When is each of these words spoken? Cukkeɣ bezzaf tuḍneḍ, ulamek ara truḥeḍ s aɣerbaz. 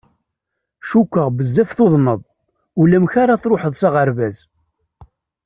Cukkeɣ 0.89 1.27
bezzaf 1.37 1.69
tuḍneḍ, 1.77 2.21
ulamek 2.81 3.13
ara 3.23 3.41
truḥeḍ 3.41 3.73
s 3.79 3.81
aɣerbaz. 3.87 4.37